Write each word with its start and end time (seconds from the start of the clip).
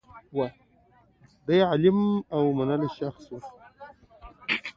دی 1.45 1.57
عالم 1.69 1.99
او 2.35 2.41
منلی 2.57 2.89
شخص 2.97 3.25
و. 3.33 3.37